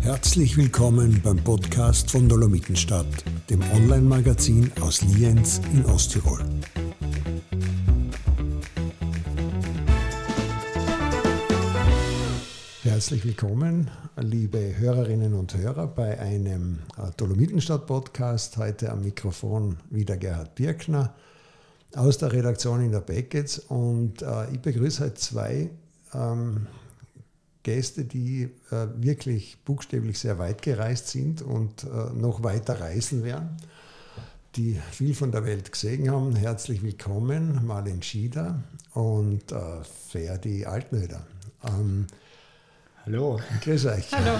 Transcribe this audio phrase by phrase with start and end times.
[0.00, 3.06] Herzlich willkommen beim Podcast von Dolomitenstadt,
[3.50, 6.42] dem Online-Magazin aus Lienz in Osttirol.
[12.82, 18.56] Herzlich willkommen, liebe Hörerinnen und Hörer, bei einem äh, Dolomitenstadt-Podcast.
[18.56, 21.14] Heute am Mikrofon wieder Gerhard Birkner
[21.94, 23.58] aus der Redaktion in der Beckets.
[23.58, 25.70] Und äh, ich begrüße heute zwei
[26.14, 26.66] ähm,
[27.62, 33.56] Gäste, die äh, wirklich buchstäblich sehr weit gereist sind und äh, noch weiter reisen werden,
[34.56, 36.36] die viel von der Welt gesehen haben.
[36.36, 38.62] Herzlich willkommen, Marlen Schieder
[38.94, 41.26] und äh, Ferdi Altnöder.
[41.66, 42.06] Ähm,
[43.04, 43.40] Hallo.
[43.62, 44.12] Grüß euch.
[44.12, 44.38] Hallo.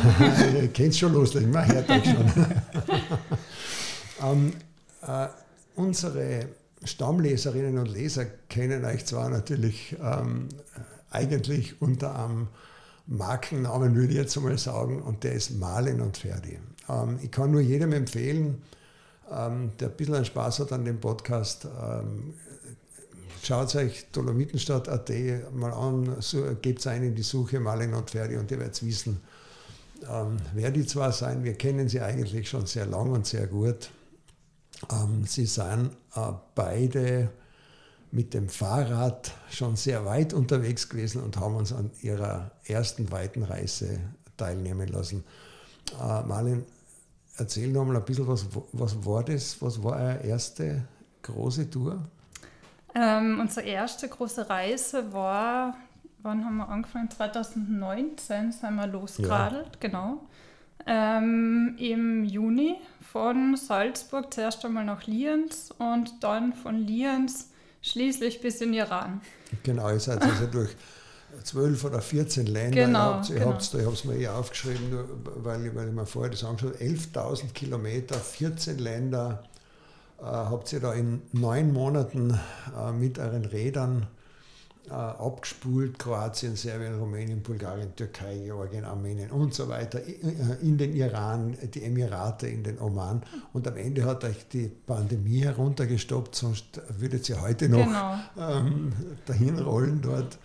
[0.60, 2.33] Ihr kennt schon loslegen, man hört euch schon.
[4.23, 4.52] ähm,
[5.07, 5.29] äh,
[5.74, 6.49] unsere
[6.84, 10.48] Stammleserinnen und Leser kennen euch zwar natürlich ähm,
[11.10, 12.48] eigentlich unter einem
[13.07, 16.59] Markennamen, würde ich jetzt einmal sagen, und der ist Marlen und Ferdi.
[16.88, 18.62] Ähm, ich kann nur jedem empfehlen,
[19.30, 22.35] ähm, der ein bisschen Spaß hat an dem Podcast, ähm,
[23.42, 25.10] Schaut euch Dolomitenstadt.at
[25.54, 29.20] mal an, so, gebt ein in die Suche Malin und Ferdi und ihr werdet wissen,
[30.10, 31.45] ähm, wer die zwar sein.
[31.45, 33.90] Wir kennen sie eigentlich schon sehr lang und sehr gut.
[34.90, 37.30] Ähm, sie sind äh, beide
[38.10, 43.43] mit dem Fahrrad schon sehr weit unterwegs gewesen und haben uns an ihrer ersten weiten
[43.43, 44.01] Reise
[44.37, 45.24] teilnehmen lassen.
[46.01, 46.65] Äh, Marlin,
[47.37, 49.60] erzähl noch mal ein bisschen, was, was war das?
[49.60, 50.85] Was war eure erste
[51.23, 51.98] große Tour?
[52.95, 55.76] Ähm, unsere erste große Reise war,
[56.23, 57.10] wann haben wir angefangen?
[57.10, 59.80] 2019 sind wir losgeradelt, ja.
[59.88, 60.23] genau.
[60.87, 62.76] Ähm, Im Juni
[63.12, 67.50] von Salzburg zuerst einmal nach Lienz und dann von Lienz
[67.82, 69.20] schließlich bis in Iran.
[69.62, 70.76] Genau, ihr seid also durch
[71.44, 72.87] zwölf oder 14 Länder.
[72.87, 73.59] Genau, genau.
[73.59, 75.04] ich habe es mir eh aufgeschrieben, nur
[75.44, 76.84] weil, weil ich mir vorher das angeschaut habe.
[76.84, 79.42] 11.000 Kilometer, 14 Länder,
[80.19, 82.38] äh, habt ihr da in neun Monaten
[82.76, 84.06] äh, mit euren Rädern
[84.91, 90.00] abgespult, Kroatien, Serbien, Rumänien, Bulgarien, Türkei, Georgien, Armenien und so weiter,
[90.62, 93.22] in den Iran, die Emirate, in den Oman.
[93.53, 98.19] Und am Ende hat euch die Pandemie heruntergestoppt, sonst würdet ihr heute noch Genau.
[98.38, 98.93] ähm,
[99.27, 100.38] dahin rollen dort.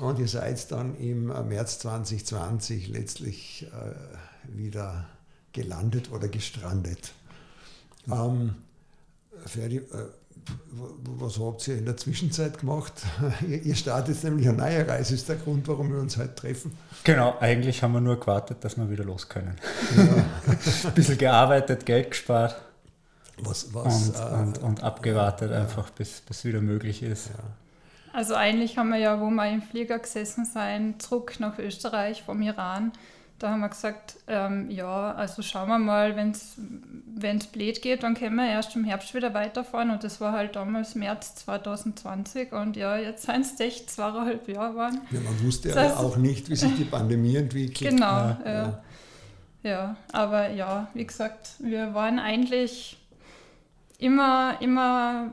[0.00, 5.06] Und ihr seid dann im März 2020 letztlich äh, wieder
[5.52, 7.12] gelandet oder gestrandet.
[8.10, 8.54] Ähm,
[9.46, 9.82] Ferdi, äh,
[11.18, 12.92] was habt ihr in der Zwischenzeit gemacht?
[13.48, 16.72] Ihr startet nämlich eine neue Reise, ist der Grund, warum wir uns heute treffen.
[17.04, 19.56] Genau, eigentlich haben wir nur gewartet, dass wir wieder los können.
[19.96, 20.02] Ja.
[20.88, 22.56] Ein bisschen gearbeitet, Geld gespart
[23.40, 25.60] was, was, und, äh, und, und, abgewartet, ja.
[25.60, 27.28] einfach bis es wieder möglich ist.
[27.28, 27.44] Ja.
[28.12, 32.42] Also eigentlich haben wir ja, wo wir im Flieger gesessen sind, zurück nach Österreich vom
[32.42, 32.92] Iran,
[33.38, 38.14] da haben wir gesagt, ähm, ja, also schauen wir mal, wenn es blöd geht, dann
[38.14, 39.90] können wir erst im Herbst wieder weiterfahren.
[39.90, 42.52] Und das war halt damals März 2020.
[42.52, 45.00] Und ja, jetzt sind es echt zweieinhalb Jahre waren.
[45.10, 47.90] Ja, man wusste das heißt, ja auch nicht, wie sich die Pandemie entwickelt.
[47.90, 48.52] Genau, ja, ja.
[48.52, 48.80] ja.
[49.70, 49.96] ja.
[50.12, 52.98] aber ja, wie gesagt, wir waren eigentlich
[53.98, 55.32] immer, immer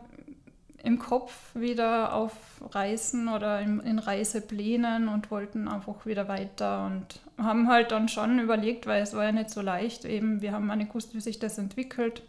[0.85, 2.31] im Kopf wieder auf
[2.71, 8.39] Reisen oder in, in Reiseplänen und wollten einfach wieder weiter und haben halt dann schon
[8.39, 11.39] überlegt, weil es war ja nicht so leicht, eben wir haben nicht gewusst, wie sich
[11.39, 12.21] das entwickelt.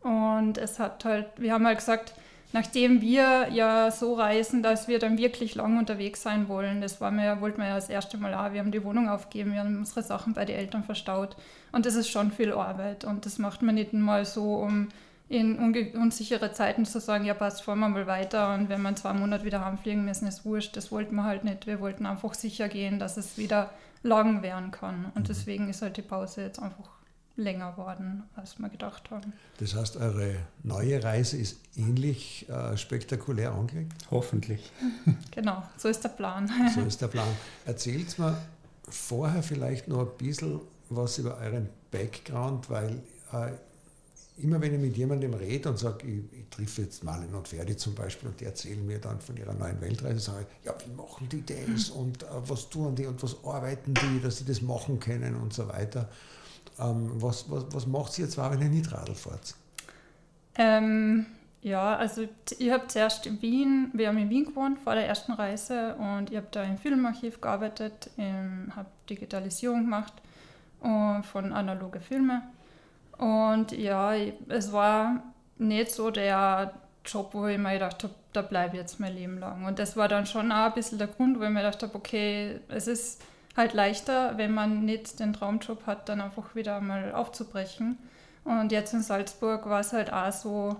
[0.00, 2.14] Und es hat halt, wir haben halt gesagt,
[2.52, 7.10] nachdem wir ja so reisen, dass wir dann wirklich lang unterwegs sein wollen, das war
[7.10, 9.78] mir, wollten wir ja das erste Mal auch, wir haben die Wohnung aufgegeben, wir haben
[9.78, 11.36] unsere Sachen bei den Eltern verstaut.
[11.72, 13.04] Und das ist schon viel Arbeit.
[13.04, 14.88] Und das macht man nicht mal so, um
[15.30, 18.96] in unsichere Zeiten zu sagen, ja passt, fahren wir mal weiter und wenn wir in
[18.96, 20.76] zwei Monate wieder heimfliegen müssen, ist wurscht.
[20.76, 21.68] Das wollten wir halt nicht.
[21.68, 23.70] Wir wollten einfach sicher gehen, dass es wieder
[24.02, 25.12] lang werden kann.
[25.14, 25.28] Und mhm.
[25.28, 26.90] deswegen ist halt die Pause jetzt einfach
[27.36, 29.32] länger worden, als wir gedacht haben.
[29.58, 33.92] Das heißt, eure neue Reise ist ähnlich äh, spektakulär angelegt?
[34.10, 34.72] Hoffentlich.
[35.30, 36.50] Genau, so ist der Plan.
[36.74, 37.28] So ist der Plan.
[37.64, 38.36] Erzählt mir
[38.88, 43.00] vorher vielleicht noch ein bisschen was über euren Background, weil
[43.32, 43.52] äh,
[44.42, 47.76] immer wenn ich mit jemandem rede und sage, ich, ich treffe jetzt Marlen und Ferdi
[47.76, 50.92] zum Beispiel und die erzählen mir dann von ihrer neuen Weltreise, sage ich, ja, wie
[50.94, 54.62] machen die das und äh, was tun die und was arbeiten die, dass sie das
[54.62, 56.08] machen können und so weiter.
[56.78, 59.54] Ähm, was, was, was macht sie jetzt, wenn ihr nicht Radl fahrt?
[60.56, 61.26] Ähm,
[61.62, 62.26] ja, also
[62.58, 66.30] ich habe zuerst in Wien, wir haben in Wien gewohnt vor der ersten Reise und
[66.30, 70.14] ich habe da im Filmarchiv gearbeitet, habe Digitalisierung gemacht
[70.80, 72.42] von analoge Filme
[73.20, 74.14] und ja,
[74.48, 75.22] es war
[75.58, 76.72] nicht so der
[77.04, 79.66] Job, wo ich mir gedacht habe, da bleibe ich jetzt mein Leben lang.
[79.66, 81.94] Und das war dann schon auch ein bisschen der Grund, wo ich mir gedacht habe,
[81.94, 83.22] okay, es ist
[83.56, 87.98] halt leichter, wenn man nicht den Traumjob hat, dann einfach wieder mal aufzubrechen.
[88.44, 90.76] Und jetzt in Salzburg war es halt auch so,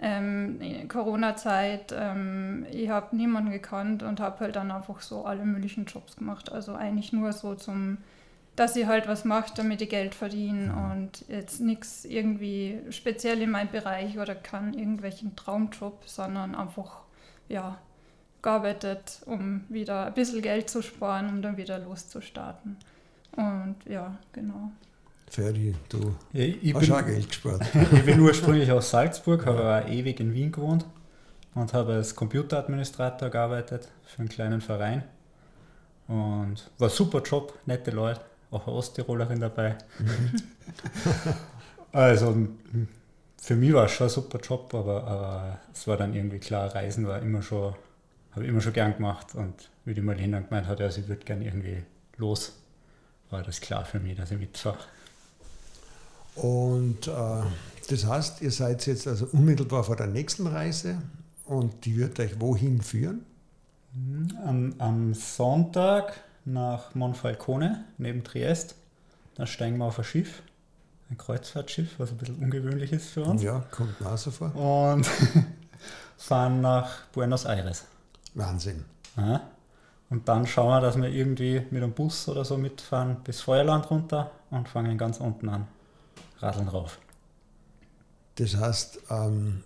[0.00, 5.84] ähm, Corona-Zeit, ähm, ich habe niemanden gekannt und habe halt dann einfach so alle möglichen
[5.84, 6.50] Jobs gemacht.
[6.50, 7.98] Also eigentlich nur so zum,
[8.58, 13.50] dass ich halt was mache, damit ich Geld verdiene und jetzt nichts irgendwie speziell in
[13.50, 17.02] meinem Bereich oder kann irgendwelchen Traumjob, sondern einfach,
[17.48, 17.78] ja,
[18.42, 22.76] gearbeitet, um wieder ein bisschen Geld zu sparen, um dann wieder loszustarten.
[23.36, 24.72] Und ja, genau.
[25.30, 27.62] Ferdi, du ja, ich hast bin, auch Geld gespart.
[27.92, 30.84] ich bin ursprünglich aus Salzburg, habe aber ewig in Wien gewohnt
[31.54, 35.04] und habe als Computeradministrator gearbeitet für einen kleinen Verein.
[36.08, 39.76] Und war ein super Job, nette Leute, auch eine Osttirolerin dabei.
[39.98, 40.32] Mhm.
[41.92, 42.48] also
[43.40, 46.74] für mich war es schon ein super Job, aber, aber es war dann irgendwie klar,
[46.74, 47.74] Reisen war immer schon,
[48.32, 51.24] habe ich immer schon gern gemacht und wie die Marlene gemeint hat, ja, sie würde
[51.24, 51.82] gern irgendwie
[52.16, 52.52] los,
[53.30, 54.78] war das klar für mich, dass ich mitfahre.
[56.34, 57.42] Und äh,
[57.88, 61.00] das heißt, ihr seid jetzt also unmittelbar vor der nächsten Reise
[61.46, 63.24] und die wird euch wohin führen?
[64.44, 66.12] Am, am Sonntag
[66.52, 68.74] nach Monfalcone neben Triest.
[69.34, 70.42] Da steigen wir auf ein Schiff,
[71.10, 73.42] ein Kreuzfahrtschiff, was ein bisschen ungewöhnlich ist für uns.
[73.42, 74.54] Ja, kommt mir auch so vor.
[74.54, 75.06] Und
[76.16, 77.84] fahren nach Buenos Aires.
[78.34, 78.84] Wahnsinn.
[79.16, 79.42] Ja.
[80.10, 83.90] Und dann schauen wir, dass wir irgendwie mit einem Bus oder so mitfahren bis Feuerland
[83.90, 85.68] runter und fangen ganz unten an.
[86.40, 86.98] Radeln rauf.
[88.36, 89.64] Das heißt, ähm,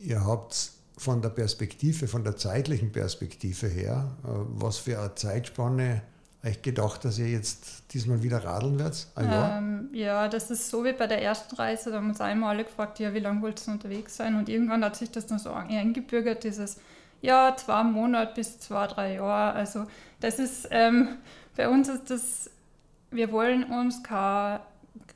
[0.00, 6.02] ihr habt von der Perspektive, von der zeitlichen Perspektive her, äh, was für eine Zeitspanne
[6.44, 9.06] euch gedacht, dass ihr jetzt diesmal wieder radeln werdet?
[9.16, 12.64] Ähm, ja, das ist so wie bei der ersten Reise, da haben uns einmal alle
[12.64, 14.36] gefragt, ja, wie lange wolltest du unterwegs sein?
[14.36, 16.76] Und irgendwann hat sich das dann so eingebürgert, dieses,
[17.20, 19.54] ja, zwei Monate bis zwei, drei Jahre.
[19.54, 19.86] Also
[20.20, 21.16] das ist, ähm,
[21.56, 22.50] bei uns ist das,
[23.10, 24.60] wir wollen uns keine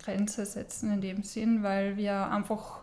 [0.03, 2.81] Grenze setzen in dem Sinn, weil wir einfach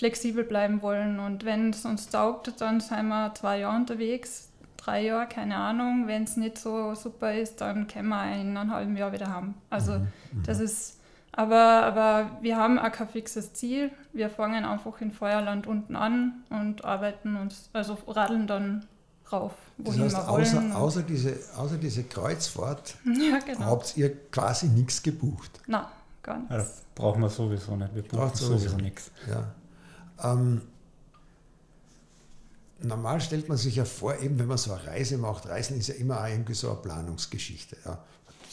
[0.00, 1.20] flexibel bleiben wollen.
[1.20, 4.48] Und wenn es uns taugt, dann sind wir zwei Jahre unterwegs,
[4.78, 6.06] drei Jahre, keine Ahnung.
[6.06, 9.54] Wenn es nicht so super ist, dann können wir in einem halben Jahr wieder haben.
[9.68, 10.42] Also mhm, mhm.
[10.46, 11.00] das ist,
[11.32, 13.90] aber, aber wir haben auch kein fixes Ziel.
[14.14, 18.86] Wir fangen einfach in Feuerland unten an und arbeiten uns, also radeln dann
[19.30, 20.72] rauf, wohin das heißt, wir wollen.
[20.72, 23.66] Außer, außer, diese, außer diese Kreuzfahrt ja, genau.
[23.66, 25.60] habt ihr quasi nichts gebucht.
[25.66, 25.84] Nein
[26.22, 26.50] ganz.
[26.50, 27.94] Ja, das brauchen wir sowieso nicht.
[27.94, 29.10] Wir brauchen sowieso, sowieso nichts.
[29.28, 29.44] Ja.
[30.22, 30.62] Ähm,
[32.82, 35.88] normal stellt man sich ja vor, eben wenn man so eine Reise macht, Reisen ist
[35.88, 37.76] ja immer auch irgendwie so eine Planungsgeschichte.
[37.84, 37.98] Ja,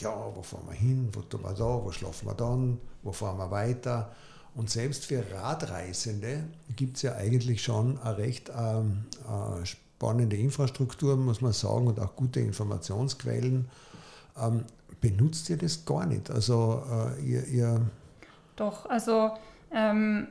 [0.00, 3.38] ja wo fahren wir hin, wo tun wir da, wo schlafen wir dann, wo fahren
[3.38, 4.12] wir weiter.
[4.54, 6.44] Und selbst für Radreisende
[6.74, 12.00] gibt es ja eigentlich schon eine recht ähm, äh, spannende Infrastruktur, muss man sagen, und
[12.00, 13.68] auch gute Informationsquellen.
[14.36, 14.64] Ähm,
[15.00, 16.30] benutzt ihr das gar nicht?
[16.30, 17.80] Also äh, ihr, ihr
[18.56, 19.30] Doch, also,
[19.72, 20.28] ähm,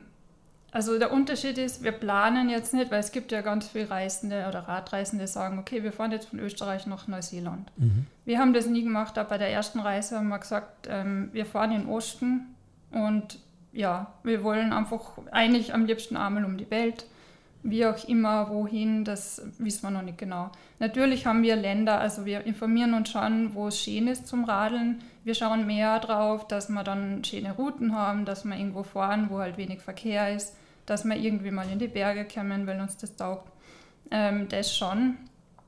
[0.70, 4.46] also der Unterschied ist, wir planen jetzt nicht, weil es gibt ja ganz viele Reisende
[4.48, 7.70] oder Radreisende, die sagen, okay, wir fahren jetzt von Österreich nach Neuseeland.
[7.76, 8.06] Mhm.
[8.24, 11.46] Wir haben das nie gemacht, aber bei der ersten Reise haben wir gesagt, ähm, wir
[11.46, 12.54] fahren in den Osten
[12.90, 13.38] und
[13.72, 17.06] ja, wir wollen einfach eigentlich am liebsten einmal um die Welt
[17.62, 20.50] wie auch immer, wohin, das wissen wir noch nicht genau.
[20.78, 25.00] Natürlich haben wir Länder, also wir informieren uns schon, wo es schön ist zum Radeln.
[25.28, 29.40] Wir schauen mehr drauf, dass wir dann schöne Routen haben, dass wir irgendwo fahren, wo
[29.40, 30.56] halt wenig Verkehr ist,
[30.86, 33.52] dass wir irgendwie mal in die Berge kommen, weil uns das taugt.
[34.10, 35.18] Ähm, das schon.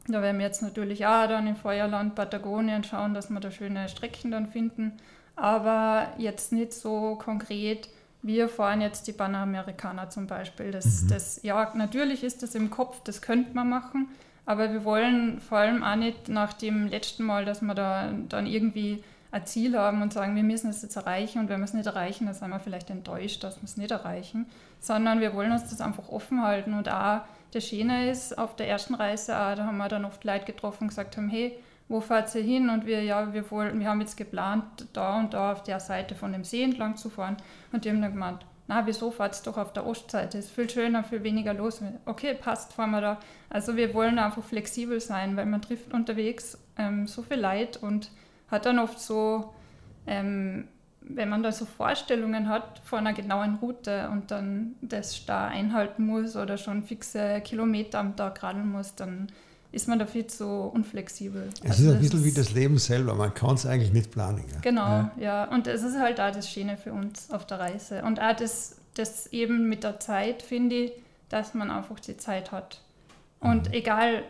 [0.09, 3.87] Da werden wir jetzt natürlich auch dann in Feuerland, Patagonien schauen, dass wir da schöne
[3.91, 4.93] Strecken dann finden.
[5.37, 7.91] Aber jetzt nicht so konkret,
[8.23, 10.71] wir fahren jetzt die Panamerikaner zum Beispiel.
[10.71, 11.09] Das, mhm.
[11.09, 14.09] das, ja, natürlich ist das im Kopf, das könnte man machen,
[14.47, 18.47] aber wir wollen vor allem auch nicht nach dem letzten Mal, dass wir da dann
[18.47, 21.75] irgendwie ein Ziel haben und sagen, wir müssen es jetzt erreichen und wenn wir es
[21.75, 24.47] nicht erreichen, dann sind wir vielleicht enttäuscht, dass wir es nicht erreichen,
[24.81, 27.21] sondern wir wollen uns das einfach offen halten und auch
[27.53, 30.85] der Schöne ist, auf der ersten Reise auch, da haben wir dann oft Leute getroffen
[30.85, 31.57] und gesagt haben, hey,
[31.89, 32.71] wo fahrt ihr hin?
[32.71, 36.15] Und wir, ja, wir wollen, wir haben jetzt geplant, da und da auf der Seite
[36.15, 37.37] von dem See entlang zu fahren.
[37.73, 40.39] Und die haben dann gemeint, na, wieso fahrt ihr doch auf der Ostseite?
[40.39, 41.83] Ist viel schöner, viel weniger los.
[42.07, 43.21] Okay, passt, fahren wir da.
[43.49, 48.13] Also wir wollen einfach flexibel sein, weil man trifft unterwegs ähm, so viel Leid und
[48.51, 49.53] hat dann oft so,
[50.07, 50.69] ähm,
[51.01, 56.07] wenn man da so Vorstellungen hat von einer genauen Route und dann das da einhalten
[56.07, 59.29] muss oder schon fixe Kilometer am Tag radeln muss, dann
[59.73, 61.49] ist man da viel zu unflexibel.
[61.63, 64.45] Es also ist ein bisschen wie das Leben selber, man kann es eigentlich nicht planen.
[64.53, 64.61] Ja.
[64.61, 65.13] Genau, ja.
[65.19, 65.45] ja.
[65.45, 68.03] Und es ist halt auch das Schöne für uns auf der Reise.
[68.03, 70.93] Und auch das, das eben mit der Zeit, finde ich,
[71.29, 72.83] dass man einfach die Zeit hat.
[73.39, 73.75] Und mhm.
[73.75, 74.25] egal,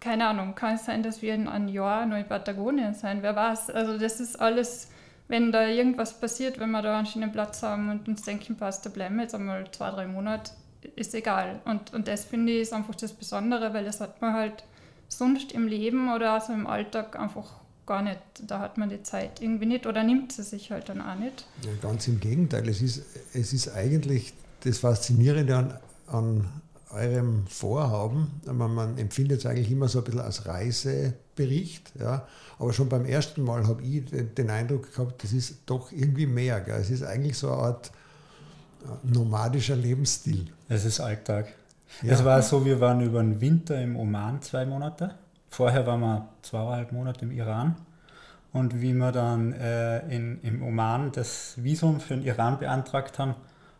[0.00, 3.34] keine Ahnung, kann es sein, dass wir in einem Jahr noch in Patagonien sein, wer
[3.34, 3.70] weiß.
[3.70, 4.88] Also das ist alles,
[5.26, 8.86] wenn da irgendwas passiert, wenn wir da einen schönen Platz haben und uns denken, passt,
[8.86, 10.52] da bleiben wir jetzt einmal zwei, drei Monate,
[10.94, 11.60] ist egal.
[11.64, 14.64] Und, und das finde ich ist einfach das Besondere, weil das hat man halt
[15.08, 17.46] sonst im Leben oder also im Alltag einfach
[17.86, 18.20] gar nicht.
[18.46, 21.46] Da hat man die Zeit irgendwie nicht oder nimmt sie sich halt dann auch nicht.
[21.62, 22.68] Ja, ganz im Gegenteil.
[22.68, 23.02] Es ist,
[23.34, 26.48] es ist eigentlich das Faszinierende an, an
[26.90, 28.40] eurem Vorhaben.
[28.46, 31.92] Man, man empfindet es eigentlich immer so ein bisschen als Reisebericht.
[31.98, 32.26] Ja.
[32.58, 36.60] Aber schon beim ersten Mal habe ich den Eindruck gehabt, das ist doch irgendwie mehr.
[36.60, 36.80] Gell.
[36.80, 37.92] Es ist eigentlich so eine Art
[38.84, 40.46] äh, nomadischer Lebensstil.
[40.68, 41.54] Es ist Alltag.
[42.02, 42.12] Ja.
[42.12, 45.14] Es war so, wir waren über den Winter im Oman zwei Monate.
[45.50, 47.76] Vorher waren wir zweieinhalb Monate im Iran.
[48.52, 53.34] Und wie wir dann äh, in, im Oman das Visum für den Iran beantragt haben,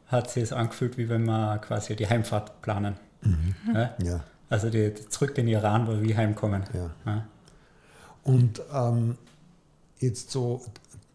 [0.09, 2.97] hat sich es angefühlt, wie wenn wir quasi die Heimfahrt planen.
[3.23, 3.55] Mhm.
[3.75, 3.95] Ja?
[4.03, 4.21] ja?
[4.51, 6.65] Also die, die zurück in den Iran, wo wir heimkommen.
[6.73, 6.91] Ja.
[7.07, 7.27] ja.
[8.25, 9.17] Und ähm,
[9.99, 10.63] jetzt so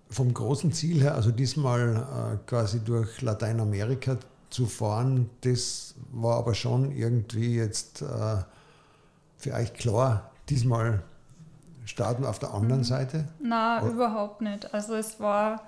[0.10, 4.18] vom großen Ziel her, also diesmal äh, quasi durch Lateinamerika
[4.50, 8.38] zu fahren, das war aber schon irgendwie jetzt äh,
[9.38, 11.02] für euch klar, diesmal
[11.86, 12.86] starten auf der anderen mhm.
[12.86, 13.28] Seite?
[13.42, 14.74] Na, überhaupt nicht.
[14.74, 15.64] Also es war,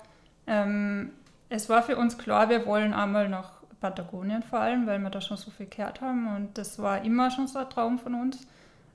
[0.46, 1.10] ähm,
[1.48, 5.20] es war für uns klar, wir wollen einmal nach Patagonien vor allem, weil wir da
[5.20, 8.46] schon so viel gehört haben und das war immer schon so ein Traum von uns.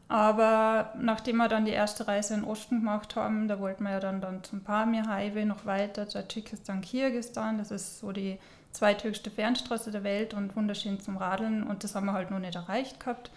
[0.07, 3.91] Aber nachdem wir dann die erste Reise in den Osten gemacht haben, da wollten wir
[3.91, 8.37] ja dann, dann zum Pamir Highway noch weiter, Tadschikistan, Kirgistan, das ist so die
[8.73, 12.55] zweithöchste Fernstraße der Welt und wunderschön zum Radeln und das haben wir halt noch nicht
[12.55, 13.31] erreicht gehabt.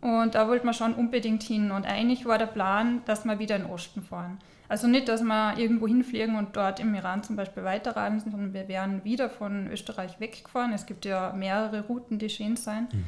[0.00, 1.70] Und da wollten wir schon unbedingt hin.
[1.70, 4.38] Und eigentlich war der Plan, dass wir wieder in den Osten fahren.
[4.68, 8.68] Also nicht, dass wir irgendwo hinfliegen und dort im Iran zum Beispiel weiterreisen, sondern wir
[8.68, 10.72] wären wieder von Österreich weggefahren.
[10.72, 12.88] Es gibt ja mehrere Routen, die schön sein.
[12.92, 13.04] Mhm.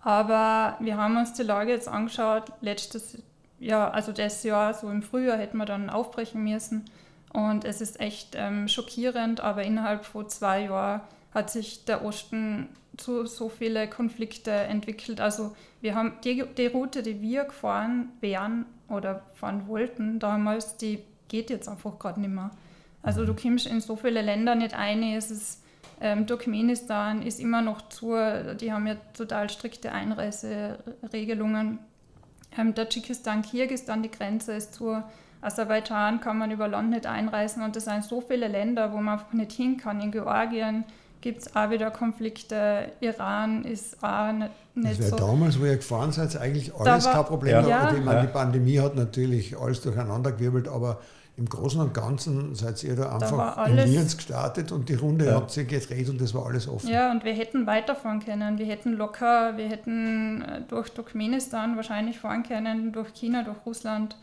[0.00, 2.52] Aber wir haben uns die Lage jetzt angeschaut.
[2.60, 3.22] Letztes
[3.58, 6.84] Jahr, also das Jahr, so im Frühjahr, hätten wir dann aufbrechen müssen.
[7.32, 11.00] Und es ist echt ähm, schockierend, aber innerhalb von zwei Jahren
[11.34, 15.20] hat sich der Osten zu so viele Konflikte entwickelt.
[15.20, 21.00] Also wir haben die, die Route, die wir gefahren wären oder fahren wollten damals, die
[21.28, 22.50] geht jetzt einfach gerade nicht mehr.
[23.02, 25.02] Also du kommst in so viele Länder nicht ein.
[25.02, 25.62] Es ist,
[26.00, 28.14] ähm, Turkmenistan ist immer noch zu,
[28.60, 31.78] die haben ja total strikte Einreiseregelungen.
[32.58, 35.02] Ähm, Tadschikistan, Kirgistan, die Grenze ist zu.
[35.40, 39.18] Aserbaidschan kann man über Land nicht einreisen und es sind so viele Länder, wo man
[39.18, 40.00] einfach nicht hin kann.
[40.00, 40.84] In Georgien,
[41.26, 42.92] gibt es auch wieder Konflikte.
[43.00, 45.16] Iran ist auch nicht, nicht das so.
[45.16, 47.66] damals, wo ihr gefahren seid, eigentlich alles war, kein Problem.
[47.66, 47.92] Ja.
[47.92, 48.26] Ich meine, ja.
[48.26, 51.00] die Pandemie hat natürlich alles durcheinandergewirbelt, aber
[51.36, 55.26] im Großen und Ganzen seid ihr da einfach da in Lienz gestartet und die Runde
[55.26, 55.34] ja.
[55.34, 56.90] habt ihr gedreht und das war alles offen.
[56.90, 58.60] Ja, und wir hätten weiterfahren können.
[58.60, 64.16] Wir hätten locker, wir hätten äh, durch Turkmenistan wahrscheinlich fahren können, durch China, durch Russland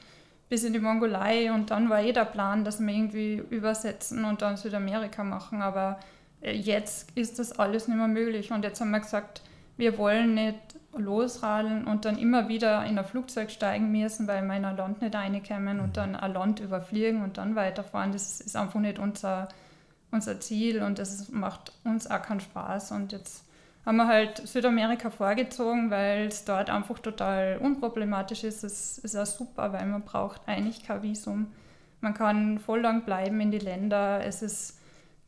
[0.48, 4.42] bis in die Mongolei und dann war eh der Plan, dass wir irgendwie übersetzen und
[4.42, 5.98] dann Südamerika machen, aber
[6.44, 8.52] jetzt ist das alles nicht mehr möglich.
[8.52, 9.42] Und jetzt haben wir gesagt,
[9.78, 10.60] wir wollen nicht
[10.96, 15.02] losradeln und dann immer wieder in ein Flugzeug steigen müssen, weil wir in ein Land
[15.02, 15.94] nicht reinkommen und mhm.
[15.94, 18.12] dann ein Land überfliegen und dann weiterfahren.
[18.12, 19.48] Das ist einfach nicht unser,
[20.12, 22.92] unser Ziel und das macht uns auch keinen Spaß.
[22.92, 23.46] Und jetzt
[23.86, 28.64] haben wir halt Südamerika vorgezogen, weil es dort einfach total unproblematisch ist.
[28.64, 31.48] Es ist auch super, weil man braucht eigentlich kein Visum.
[32.02, 34.22] Man kann voll lang bleiben in die Länder.
[34.24, 34.78] Es ist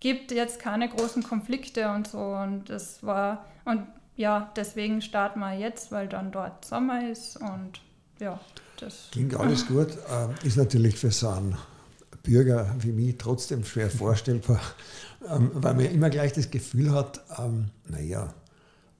[0.05, 2.19] gibt jetzt keine großen Konflikte und so.
[2.19, 7.81] Und das war, und ja, deswegen starten wir jetzt, weil dann dort Sommer ist und
[8.19, 8.39] ja,
[8.79, 9.07] das.
[9.12, 9.97] Klingt alles gut.
[10.13, 11.57] Ähm, ist natürlich für so einen
[12.21, 14.62] Bürger wie mich trotzdem schwer vorstellbar,
[15.27, 18.31] ähm, weil man immer gleich das Gefühl hat, ähm, naja,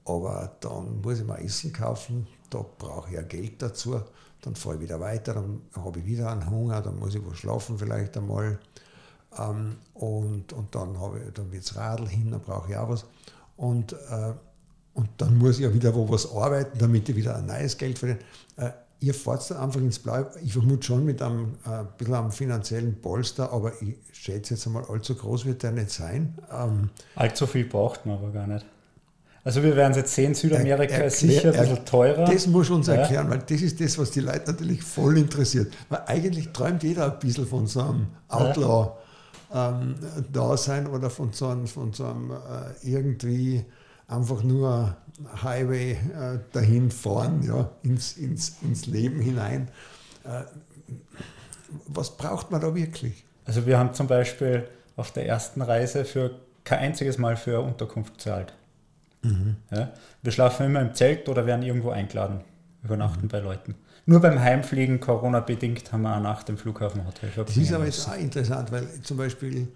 [0.04, 4.00] aber dann muss ich mal Essen kaufen, da brauche ich ja Geld dazu,
[4.42, 7.32] dann fahre ich wieder weiter, dann habe ich wieder einen Hunger, dann muss ich wo
[7.32, 8.58] schlafen vielleicht einmal.
[9.38, 12.88] Ähm, und, und dann, habe ich, dann wird es Radl hin, dann brauche ich auch
[12.88, 13.04] was.
[13.56, 14.32] Und, äh,
[14.94, 17.98] und dann muss ich ja wieder wo was arbeiten, damit ich wieder ein neues Geld
[17.98, 18.20] verdiene.
[18.56, 20.30] Äh, ihr fahrt da einfach ins Blaue.
[20.42, 24.84] Ich vermute schon mit einem äh, bisschen einem finanziellen Polster, aber ich schätze jetzt einmal,
[24.84, 26.34] allzu groß wird der nicht sein.
[26.50, 28.64] Ähm, Allzu viel braucht man aber gar nicht.
[29.44, 32.24] Also wir werden jetzt sehen, Südamerika er, ist sicher ein bisschen teurer.
[32.24, 33.30] Das muss uns erklären, ja.
[33.30, 35.72] weil das ist das, was die Leute natürlich voll interessiert.
[35.88, 38.86] Weil eigentlich träumt jeder ein bisschen von so einem Outlaw.
[38.86, 38.96] Ja
[39.56, 39.94] ähm,
[40.32, 42.34] da sein oder von so einem, von so einem äh,
[42.82, 43.64] irgendwie
[44.06, 44.96] einfach nur
[45.42, 49.68] Highway äh, dahin fahren, ja, ins, ins, ins Leben hinein.
[50.24, 50.42] Äh,
[51.86, 53.24] was braucht man da wirklich?
[53.46, 58.14] Also wir haben zum Beispiel auf der ersten Reise für kein einziges Mal für Unterkunft
[58.14, 58.52] gezahlt.
[59.22, 59.56] Mhm.
[59.70, 59.92] Ja?
[60.22, 62.42] Wir schlafen immer im Zelt oder werden irgendwo eingeladen,
[62.82, 63.28] übernachten mhm.
[63.28, 63.74] bei Leuten.
[64.06, 67.30] Nur beim Heimfliegen, Corona-bedingt, haben wir auch nach dem Flughafenhotel.
[67.34, 69.68] Das ist aber jetzt auch interessant, weil zum Beispiel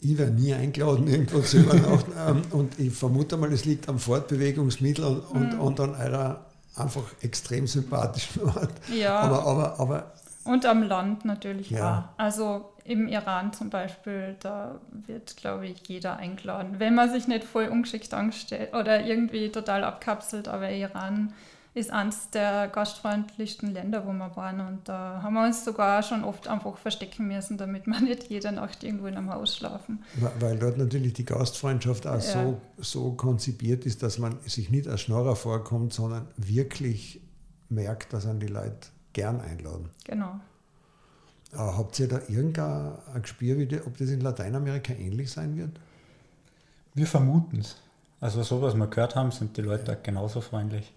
[0.00, 2.12] ich werde nie eingeladen, irgendwo zu übernachten.
[2.26, 5.60] Ähm, und ich vermute mal, es liegt am Fortbewegungsmittel und, und, mhm.
[5.60, 6.44] und an eurer
[6.76, 8.72] einfach extrem sympathischen Art.
[8.92, 9.18] Ja.
[9.18, 10.12] Aber, aber, aber
[10.44, 12.12] und am Land natürlich ja.
[12.16, 12.22] auch.
[12.22, 14.76] Also im Iran zum Beispiel, da
[15.06, 16.76] wird, glaube ich, jeder eingeladen.
[16.78, 21.34] Wenn man sich nicht voll ungeschickt anstellt oder irgendwie total abkapselt, aber Iran
[21.78, 24.60] ist eines der gastfreundlichsten Länder, wo wir waren.
[24.60, 28.52] Und da haben wir uns sogar schon oft einfach verstecken müssen, damit wir nicht jede
[28.52, 30.02] Nacht irgendwo in einem Haus schlafen.
[30.38, 32.20] Weil dort natürlich die Gastfreundschaft auch ja.
[32.20, 37.20] so, so konzipiert ist, dass man sich nicht als Schnorrer vorkommt, sondern wirklich
[37.68, 39.90] merkt, dass an die Leute gern einladen.
[40.04, 40.40] Genau.
[41.52, 42.92] Äh, habt ihr da irgendein
[43.22, 43.56] Gespür,
[43.86, 45.78] ob das in Lateinamerika ähnlich sein wird?
[46.94, 47.76] Wir vermuten es.
[48.20, 49.98] Also so, was wir gehört haben, sind die Leute ja.
[50.02, 50.92] genauso freundlich.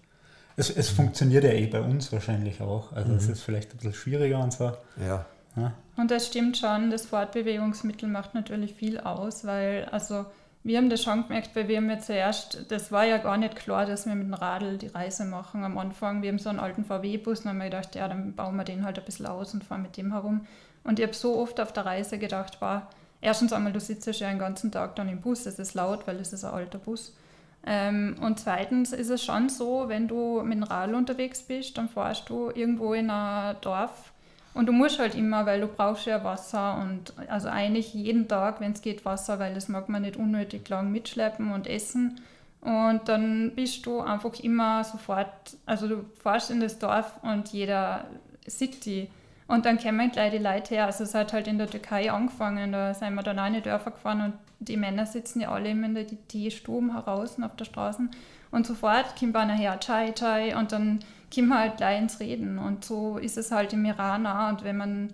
[0.56, 0.96] Es, es mhm.
[0.96, 2.92] funktioniert ja eh bei uns wahrscheinlich auch.
[2.92, 3.32] Also es mhm.
[3.32, 4.72] ist vielleicht ein bisschen schwieriger und so.
[5.00, 5.26] Ja.
[5.56, 5.72] ja.
[5.96, 10.26] Und das stimmt schon, das Fortbewegungsmittel macht natürlich viel aus, weil also
[10.64, 13.56] wir haben das schon gemerkt, weil wir haben ja zuerst, das war ja gar nicht
[13.56, 16.22] klar, dass wir mit dem Radl die Reise machen am Anfang.
[16.22, 18.84] Wir haben so einen alten VW-Bus und haben wir gedacht, ja, dann bauen wir den
[18.84, 20.46] halt ein bisschen aus und fahren mit dem herum.
[20.84, 22.90] Und ich habe so oft auf der Reise gedacht, war,
[23.20, 26.20] erstens einmal, du sitzt ja den ganzen Tag dann im Bus, das ist laut, weil
[26.20, 27.16] es ist ein alter Bus.
[27.64, 32.50] Ähm, und zweitens ist es schon so, wenn du Radl unterwegs bist, dann fährst du
[32.50, 34.12] irgendwo in ein Dorf
[34.54, 38.60] und du musst halt immer, weil du brauchst ja Wasser und also eigentlich jeden Tag,
[38.60, 42.20] wenn es geht, Wasser, weil das mag man nicht unnötig lang mitschleppen und essen.
[42.60, 48.04] Und dann bist du einfach immer sofort, also du fährst in das Dorf und jeder
[48.46, 49.08] sieht die.
[49.52, 50.86] Und dann kommen gleich die Leute her.
[50.86, 54.22] Also es hat halt in der Türkei angefangen, da sind wir dann eine Dörfer gefahren
[54.22, 58.08] und die Männer sitzen ja alle immer in der Teestuben heraus auf der Straße.
[58.50, 61.00] Und sofort kommt einer her, Chai, Chai, und dann
[61.34, 62.58] kommen wir halt gleich ins Reden.
[62.58, 64.48] Und so ist es halt im Iran auch.
[64.48, 65.12] Und wenn man,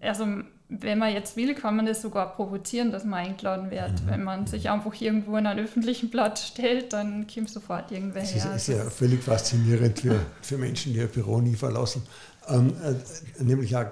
[0.00, 0.24] also
[0.68, 4.02] wenn man jetzt will, kann man das sogar provozieren, dass man eingeladen wird.
[4.02, 4.06] Mhm.
[4.06, 8.44] Wenn man sich einfach irgendwo in einen öffentlichen Platz stellt, dann kommt sofort irgendwer her.
[8.44, 12.02] Das ist, ja völlig faszinierend für, für Menschen, die ihr Büro nie verlassen.
[12.48, 13.86] Ähm, äh, nämlich auch,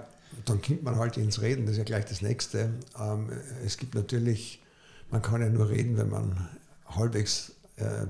[0.46, 2.70] dann kommt man halt ins Reden, das ist ja gleich das Nächste.
[2.98, 3.30] Ähm,
[3.64, 4.62] es gibt natürlich,
[5.10, 6.48] man kann ja nur reden, wenn man
[6.86, 8.06] halbwegs äh,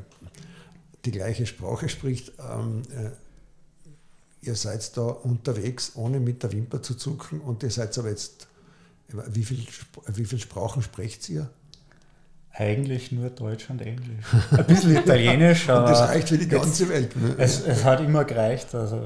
[1.04, 2.32] die gleiche Sprache spricht.
[2.38, 3.10] Ähm, äh,
[4.46, 8.48] ihr seid da unterwegs, ohne mit der Wimper zu zucken und ihr seid aber jetzt,
[9.08, 9.66] wie viele
[10.06, 11.50] wie viel Sprachen sprecht ihr?
[12.54, 14.26] Eigentlich nur Deutsch und Englisch.
[14.50, 15.88] Ein bisschen Italienisch, aber.
[15.88, 17.16] das reicht für die ganze Welt.
[17.16, 17.34] Ne?
[17.38, 18.74] Es, es, hat immer gereicht.
[18.74, 19.00] Also,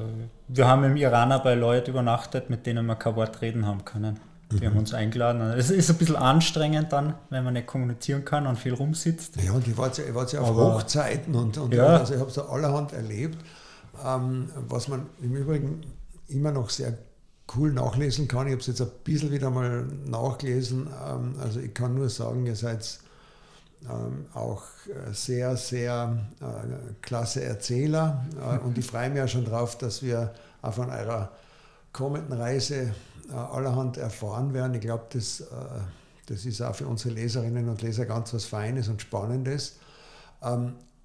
[0.49, 4.19] wir haben im Iraner bei Leuten übernachtet, mit denen wir kein Wort reden haben können.
[4.51, 4.65] Die mhm.
[4.69, 5.41] haben uns eingeladen.
[5.57, 9.41] Es ist ein bisschen anstrengend dann, wenn man nicht kommunizieren kann und viel rumsitzt.
[9.41, 11.85] Ja, und ich war ja, ja auf aber, Hochzeiten und, und ja.
[11.85, 13.37] also ich habe so allerhand erlebt.
[14.05, 15.81] Ähm, was man im Übrigen
[16.27, 16.97] immer noch sehr
[17.55, 18.47] cool nachlesen kann.
[18.47, 20.87] Ich habe es jetzt ein bisschen wieder mal nachgelesen.
[21.05, 22.99] Ähm, also ich kann nur sagen, ihr seid
[23.89, 24.63] ähm, auch
[25.11, 28.25] sehr, sehr äh, klasse Erzähler.
[28.41, 31.31] Äh, und ich freue mich ja schon drauf, dass wir auch von eurer
[31.93, 32.93] kommenden Reise
[33.29, 34.73] äh, allerhand erfahren werden.
[34.73, 35.43] Ich glaube, das,
[36.25, 39.77] das ist auch für unsere Leserinnen und Leser ganz was Feines und Spannendes.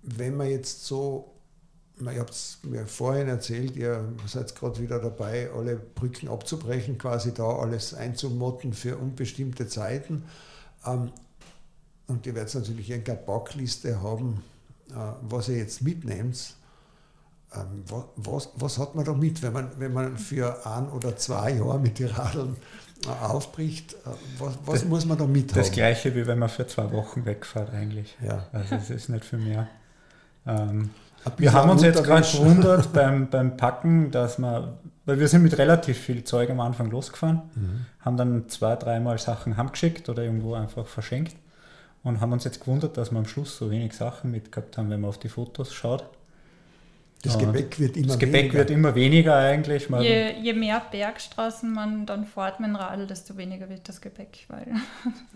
[0.02, 1.32] Wenn man jetzt so
[2.00, 7.32] ich habe es mir vorhin erzählt, ihr seid gerade wieder dabei, alle Brücken abzubrechen, quasi
[7.32, 10.24] da alles einzumotten für unbestimmte Zeiten.
[10.86, 11.12] Ähm,
[12.06, 14.42] und ihr werdet natürlich irgendeine Backliste haben,
[14.90, 16.54] äh, was ihr jetzt mitnehmt.
[17.54, 17.84] Ähm,
[18.16, 21.78] was, was, hat man da mit, wenn man, wenn man für ein oder zwei Jahre
[21.78, 22.56] mit den Radeln
[23.04, 23.94] äh, aufbricht?
[23.94, 26.90] Äh, was, was das, muss man da mit Das gleiche wie wenn man für zwei
[26.92, 28.16] Wochen wegfährt eigentlich.
[28.26, 28.48] Ja.
[28.52, 29.68] Also es ist nicht für mehr.
[30.46, 30.90] Ähm,
[31.36, 35.56] wir haben uns jetzt gerade gewundert beim, beim Packen, dass wir, weil wir sind mit
[35.58, 37.86] relativ viel Zeug am Anfang losgefahren, mhm.
[38.00, 41.36] haben dann zwei, dreimal Sachen heimgeschickt oder irgendwo einfach verschenkt
[42.02, 45.00] und haben uns jetzt gewundert, dass wir am Schluss so wenig Sachen mitgehabt haben, wenn
[45.00, 46.04] man auf die Fotos schaut.
[47.22, 48.58] Das Gepäck wird immer das Gepäck weniger.
[48.58, 49.88] wird immer weniger eigentlich.
[49.88, 54.44] Je, je, mehr Bergstraßen man dann fährt mit dem Radl, desto weniger wird das Gepäck,
[54.48, 54.72] weil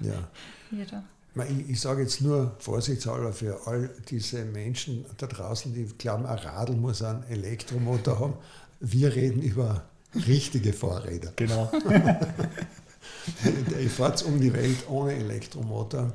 [0.00, 0.14] ja.
[0.72, 1.04] jeder
[1.44, 6.38] ich, ich sage jetzt nur vorsichtshalber für all diese Menschen da draußen, die glauben, ein
[6.38, 8.34] Radl muss einen Elektromotor haben.
[8.80, 9.84] Wir reden über
[10.26, 11.32] richtige Fahrräder.
[11.36, 11.70] Genau.
[13.78, 16.12] ich fahre um die Welt ohne Elektromotor.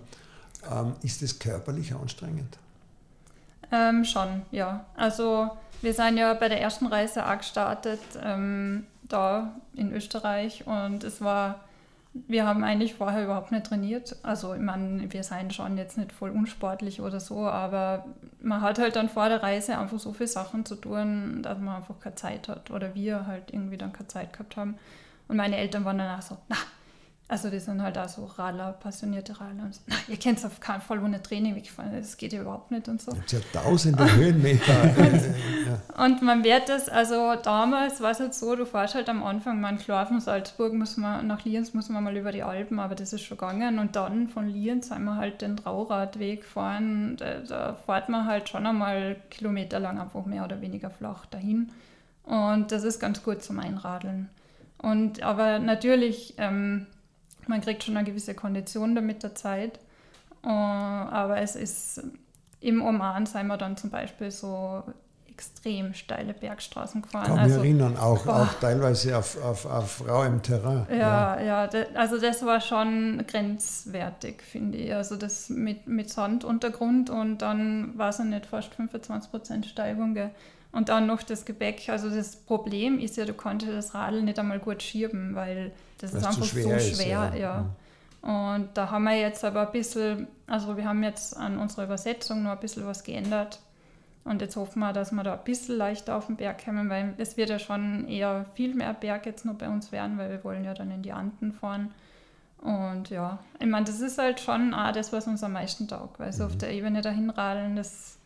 [0.70, 2.58] Ähm, ist das körperlich anstrengend?
[3.72, 4.86] Ähm, schon, ja.
[4.96, 5.50] Also
[5.82, 11.22] wir sind ja bei der ersten Reise auch gestartet, ähm, da in Österreich und es
[11.22, 11.62] war
[12.14, 14.18] wir haben eigentlich vorher überhaupt nicht trainiert.
[14.24, 18.06] Also, ich meine, wir seien schon jetzt nicht voll unsportlich oder so, aber
[18.42, 21.78] man hat halt dann vor der Reise einfach so viele Sachen zu tun, dass man
[21.78, 22.70] einfach keine Zeit hat.
[22.70, 24.76] Oder wir halt irgendwie dann keine Zeit gehabt haben.
[25.30, 26.58] Und meine Eltern waren dann auch so, na,
[27.32, 29.64] also die sind halt auch so Radler, passionierte Radler.
[29.64, 32.72] Und so, na, ihr könnt auf keinen Fall ohne Training wegfahren, das geht ja überhaupt
[32.72, 33.14] nicht und so.
[33.14, 34.74] Ja tausende Höhenmeter.
[34.98, 36.04] ja.
[36.04, 39.62] Und man wird das, also damals war es halt so, du fährst halt am Anfang,
[39.62, 42.96] man klar von Salzburg muss man, nach Lienz muss man mal über die Alpen, aber
[42.96, 43.80] das ist schon gegangen.
[43.80, 48.50] Und dann von Lienz sind wir halt den Trauradweg fahren, da, da fährt man halt
[48.50, 51.72] schon einmal kilometerlang einfach mehr oder weniger flach dahin.
[52.26, 54.30] Und das ist ganz gut zum Einradeln.
[54.80, 56.88] Und aber natürlich, ähm,
[57.48, 59.80] man kriegt schon eine gewisse Kondition da mit der Zeit.
[60.44, 62.04] Uh, aber es ist
[62.62, 64.84] im Oman sind wir dann zum Beispiel so
[65.28, 67.26] extrem steile Bergstraßen gefahren.
[67.26, 70.86] Kann also, erinnern, auch, auch teilweise auf, auf, auf rauem Terrain.
[70.92, 74.94] Ja, ja, ja also das war schon grenzwertig, finde ich.
[74.94, 80.14] Also das mit, mit Sanduntergrund und dann war es ja nicht fast 25% Steigung.
[80.14, 80.30] Gell?
[80.72, 81.90] Und dann noch das Gebäck.
[81.90, 86.14] Also das Problem ist ja, du konntest das Radl nicht einmal gut schieben, weil das
[86.14, 87.30] Weil's ist einfach schwer so schwer.
[87.34, 87.36] Ist, ja.
[87.36, 87.66] ja.
[88.22, 92.44] Und da haben wir jetzt aber ein bisschen, also wir haben jetzt an unserer Übersetzung
[92.44, 93.60] noch ein bisschen was geändert.
[94.24, 97.16] Und jetzt hoffen wir, dass wir da ein bisschen leichter auf den Berg kommen, weil
[97.18, 100.44] es wird ja schon eher viel mehr Berg jetzt noch bei uns werden, weil wir
[100.44, 101.92] wollen ja dann in die Anden fahren.
[102.60, 106.20] Und ja, ich meine, das ist halt schon auch das, was uns am meisten taugt,
[106.20, 106.50] weil so mhm.
[106.52, 108.20] auf der Ebene dahin radeln, das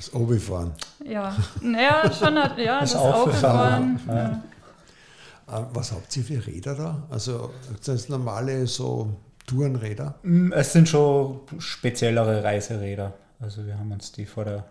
[0.00, 0.72] das Obifahren.
[1.04, 4.00] Ja, naja, schon ja, das, das Auffahren.
[4.08, 4.14] Ja.
[4.14, 5.58] Ja.
[5.58, 7.02] Äh, was habt ihr für Räder da?
[7.10, 7.52] Also
[7.84, 9.14] das normale so
[9.46, 10.14] Tourenräder?
[10.22, 13.12] Mm, es sind schon speziellere Reiseräder.
[13.40, 14.64] Also wir haben uns die vor der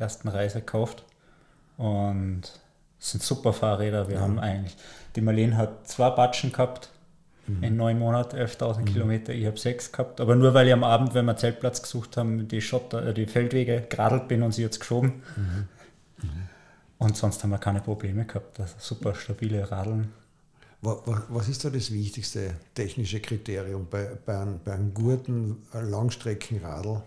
[0.00, 1.04] ersten Reise gekauft
[1.76, 2.42] und
[2.98, 4.08] es sind super Fahrräder.
[4.08, 4.20] Wir ja.
[4.22, 4.76] haben eigentlich,
[5.14, 6.90] die Marlene hat zwei Batschen gehabt
[7.46, 7.62] Mhm.
[7.62, 8.84] In neun Monaten 11.000 mhm.
[8.84, 9.32] Kilometer.
[9.32, 10.20] Ich habe sechs gehabt.
[10.20, 13.26] Aber nur weil ich am Abend, wenn wir Zeltplatz gesucht haben, die Schotter, äh, die
[13.26, 15.22] Feldwege geradelt bin und sie jetzt geschoben.
[15.36, 15.68] Mhm.
[16.22, 16.28] mhm.
[16.98, 18.60] Und sonst haben wir keine Probleme gehabt.
[18.60, 20.12] Also super stabile Radeln.
[20.82, 27.02] Was ist da das wichtigste technische Kriterium bei, bei, einem, bei einem guten Langstreckenradl?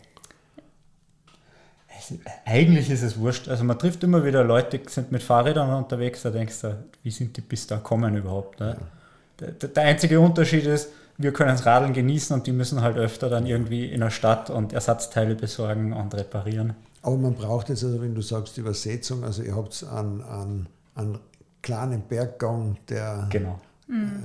[2.46, 3.48] Eigentlich ist es wurscht.
[3.48, 7.12] Also man trifft immer wieder Leute, die sind mit Fahrrädern unterwegs, da denkst du, wie
[7.12, 8.60] sind die bis da kommen überhaupt?
[8.60, 8.78] Ne?
[8.80, 8.88] Ja.
[9.40, 13.30] Der, der einzige Unterschied ist, wir können das Radeln genießen und die müssen halt öfter
[13.30, 16.76] dann irgendwie in der Stadt und Ersatzteile besorgen und reparieren.
[17.02, 21.20] Aber man braucht jetzt, also wenn du sagst Übersetzung, also ihr habt einen, einen, einen
[21.62, 23.60] kleinen Berggang, der, genau.
[23.88, 24.24] Mhm.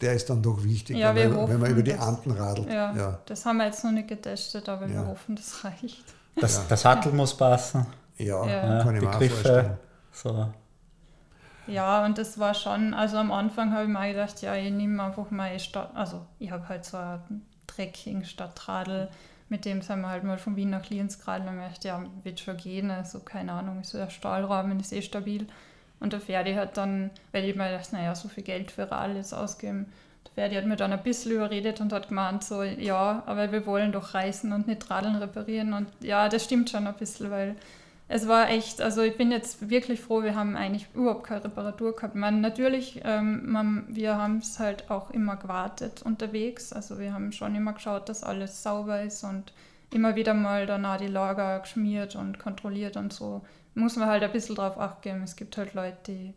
[0.00, 2.68] der ist dann doch wichtig, ja, wenn, man, hoffen, wenn, man, über die Anden radelt.
[2.68, 4.92] Ja, ja, das haben wir jetzt noch nicht getestet, aber ja.
[4.92, 6.04] wir hoffen, das reicht.
[6.36, 7.86] Das, das Sattel muss passen.
[8.18, 8.82] Ja, ja.
[8.82, 9.78] kann ich mir auch vorstellen.
[10.12, 10.48] So.
[11.66, 15.02] Ja, und das war schon, also am Anfang habe ich mir gedacht, ja, ich nehme
[15.02, 19.08] einfach mal Stadt, also ich habe halt so ein Trekking-Stadtradl,
[19.48, 22.04] mit dem sind wir halt mal von Wien nach Lienz geradelt und ich dachte, ja,
[22.22, 25.46] wird schon gehen, also keine Ahnung, ist so der Stahlrahmen ist eh stabil.
[26.00, 29.32] Und der Ferdi hat dann, weil ich mir gedacht, naja, so viel Geld für jetzt
[29.32, 29.86] ausgeben,
[30.26, 33.64] der Ferdi hat mir dann ein bisschen überredet und hat gemeint, so, ja, aber wir
[33.64, 35.72] wollen doch reisen und nicht Radeln reparieren.
[35.72, 37.56] Und ja, das stimmt schon ein bisschen, weil
[38.14, 41.96] es war echt, also ich bin jetzt wirklich froh, wir haben eigentlich überhaupt keine Reparatur
[41.96, 42.14] gehabt.
[42.14, 46.72] Man, natürlich, ähm, man, wir haben es halt auch immer gewartet unterwegs.
[46.72, 49.52] Also wir haben schon immer geschaut, dass alles sauber ist und
[49.92, 53.42] immer wieder mal danach die Lager geschmiert und kontrolliert und so.
[53.74, 55.24] Muss man halt ein bisschen drauf achten.
[55.24, 56.34] Es gibt halt Leute, die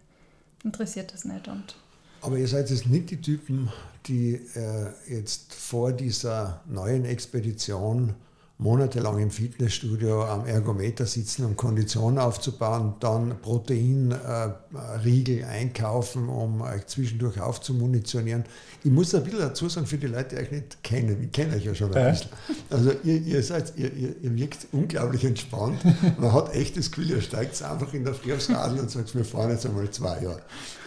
[0.64, 1.48] interessiert das nicht.
[1.48, 1.76] Und
[2.22, 3.72] aber ihr seid jetzt nicht die Typen,
[4.08, 8.16] die äh, jetzt vor dieser neuen Expedition
[8.60, 16.88] monatelang im Fitnessstudio am Ergometer sitzen, um Kondition aufzubauen, dann Proteinriegel äh, einkaufen, um euch
[16.88, 18.46] zwischendurch aufzumunitionieren.
[18.84, 21.56] Ich muss ein bisschen dazu sagen, für die Leute, die euch nicht kennen, ich kenne
[21.56, 22.10] euch ja schon ein ja.
[22.10, 22.32] bisschen.
[22.72, 25.80] Also ihr, ihr, seid, ihr, ihr, ihr, wirkt unglaublich entspannt.
[26.20, 29.14] Man hat echt das Gefühl, ihr steigt einfach in der Früh aufs Radl und sagt,
[29.14, 30.42] wir fahren jetzt einmal zwei Jahre.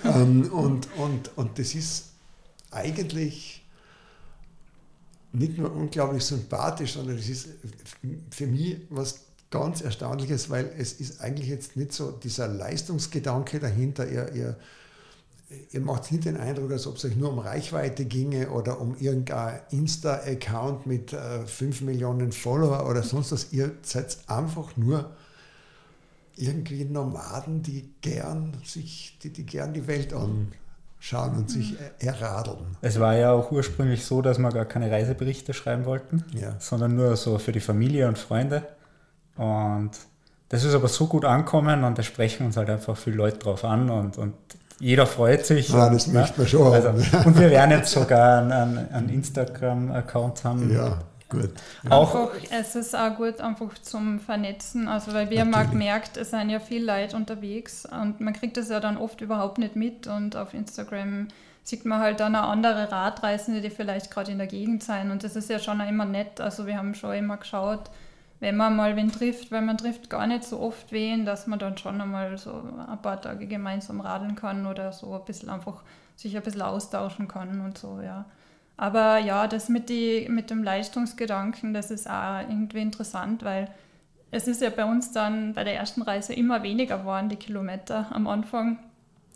[0.04, 2.06] Ähm, und, und, und das ist
[2.72, 3.59] eigentlich
[5.32, 7.48] nicht nur unglaublich sympathisch, sondern es ist
[8.30, 14.08] für mich was ganz Erstaunliches, weil es ist eigentlich jetzt nicht so dieser Leistungsgedanke dahinter.
[14.08, 14.56] Ihr, ihr,
[15.72, 18.96] ihr macht nicht den Eindruck, als ob es euch nur um Reichweite ginge oder um
[18.98, 23.52] irgendein Insta-Account mit äh, 5 Millionen Follower oder sonst was.
[23.52, 25.10] Ihr seid einfach nur
[26.36, 30.52] irgendwie Nomaden, die gern sich, die, die gern die Welt an,
[31.00, 32.76] schauen und sich erradeln.
[32.82, 36.54] Es war ja auch ursprünglich so, dass wir gar keine Reiseberichte schreiben wollten, ja.
[36.58, 38.62] sondern nur so für die Familie und Freunde.
[39.36, 39.90] Und
[40.50, 43.64] das ist aber so gut ankommen und da sprechen uns halt einfach viele Leute drauf
[43.64, 44.34] an und, und
[44.78, 45.70] jeder freut sich.
[45.70, 50.44] Ja, und, das möchte man schon also, Und wir werden jetzt sogar einen, einen Instagram-Account
[50.44, 50.72] haben.
[50.72, 50.98] Ja,
[51.30, 51.50] gut.
[51.88, 56.30] Auch, einfach, es ist auch gut einfach zum Vernetzen, also weil wir mal gemerkt, es
[56.30, 60.06] sind ja viele Leute unterwegs und man kriegt das ja dann oft überhaupt nicht mit
[60.06, 61.28] und auf Instagram
[61.62, 65.24] sieht man halt dann auch andere Radreisende, die vielleicht gerade in der Gegend sind und
[65.24, 67.90] das ist ja schon immer nett, also wir haben schon immer geschaut,
[68.40, 71.58] wenn man mal wen trifft, weil man trifft gar nicht so oft wen, dass man
[71.58, 75.82] dann schon einmal so ein paar Tage gemeinsam radeln kann oder so ein bisschen einfach
[76.16, 78.24] sich ein bisschen austauschen kann und so, ja.
[78.80, 83.68] Aber ja, das mit, die, mit dem Leistungsgedanken, das ist auch irgendwie interessant, weil
[84.30, 88.06] es ist ja bei uns dann bei der ersten Reise immer weniger geworden, die Kilometer.
[88.08, 88.78] Am Anfang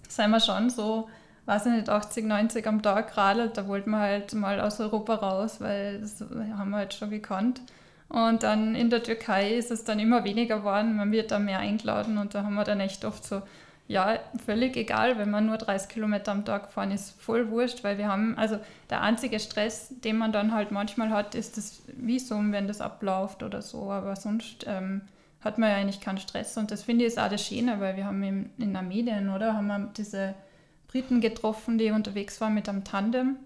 [0.09, 1.11] sind wir schon so,
[1.45, 3.59] weiß ich nicht, 80, 90 am Tag geradelt.
[3.59, 7.61] Da wollten wir halt mal aus Europa raus, weil das haben wir halt schon gekannt.
[8.09, 10.97] Und dann in der Türkei ist es dann immer weniger geworden.
[10.97, 13.43] Man wird da mehr eingeladen und da haben wir dann echt oft so,
[13.87, 17.99] ja, völlig egal, wenn man nur 30 Kilometer am Tag fahren, ist voll wurscht, weil
[17.99, 22.53] wir haben, also der einzige Stress, den man dann halt manchmal hat, ist das Visum,
[22.53, 25.03] wenn das abläuft oder so, aber sonst ähm,
[25.41, 27.97] hat man ja eigentlich keinen Stress und das finde ich ist auch das Schöne, weil
[27.97, 30.35] wir haben in, in Medien, oder, haben wir diese
[30.89, 33.37] Briten getroffen, die unterwegs waren mit einem Tandem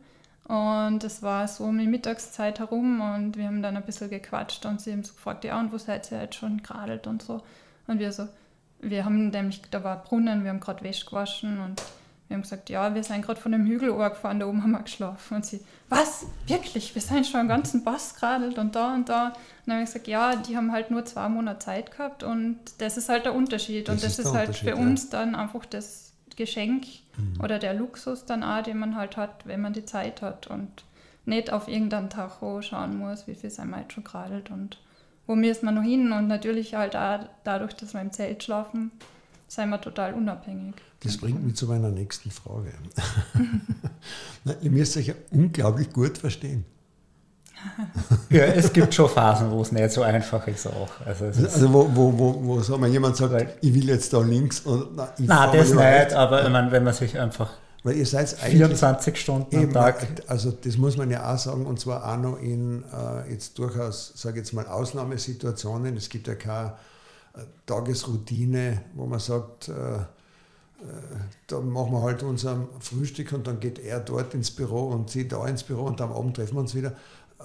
[0.48, 4.64] und es war so um die Mittagszeit herum und wir haben dann ein bisschen gequatscht
[4.64, 7.42] und sie haben so gefragt, ja, und wo seid ihr jetzt schon geradelt und so.
[7.86, 8.28] Und wir so,
[8.80, 11.82] wir haben nämlich, da war Brunnen, wir haben gerade Wäsche gewaschen und
[12.28, 14.82] wir haben gesagt, ja, wir sind gerade von dem Hügel gefahren, da oben haben wir
[14.82, 15.36] geschlafen.
[15.36, 16.26] Und sie, was?
[16.46, 16.94] Wirklich?
[16.94, 19.28] Wir sind schon einen ganzen Bass geradelt und da und da.
[19.28, 22.58] Und dann habe ich gesagt, ja, die haben halt nur zwei Monate Zeit gehabt und
[22.78, 23.88] das ist halt der Unterschied.
[23.88, 24.74] Das und das ist, ist halt für ja.
[24.74, 26.84] uns dann einfach das Geschenk
[27.16, 27.40] mhm.
[27.42, 30.84] oder der Luxus dann auch, den man halt hat, wenn man die Zeit hat und
[31.24, 34.78] nicht auf irgendein Tacho schauen muss, wie viel sein jetzt schon geradelt und
[35.28, 38.90] wo müssen wir noch hin und natürlich halt auch dadurch, dass wir im Zelt schlafen,
[39.46, 40.74] sind wir total unabhängig.
[41.00, 42.72] Das bringt mich zu meiner nächsten Frage.
[44.44, 46.64] Na, ihr müsst euch ja unglaublich gut verstehen.
[48.30, 50.88] ja, es gibt schon Phasen, wo es nicht so einfach ist auch.
[51.04, 54.20] Also, also wo, wo, wo, wo sagen wir, jemand sagt, weil, ich will jetzt da
[54.20, 56.14] links und na, Nein, das nicht, rechts.
[56.14, 57.50] aber ich meine, wenn man sich einfach
[57.84, 60.06] weil ihr seid 24 Stunden am Tag.
[60.26, 64.12] Also das muss man ja auch sagen, und zwar auch noch in äh, jetzt durchaus,
[64.16, 65.96] sage ich jetzt mal, Ausnahmesituationen.
[65.96, 66.74] Es gibt ja keine
[67.34, 70.06] äh, Tagesroutine, wo man sagt, äh, äh
[71.46, 75.28] da machen wir halt unser Frühstück und dann geht er dort ins Büro und sie
[75.28, 76.94] da ins Büro und am Abend treffen wir uns wieder.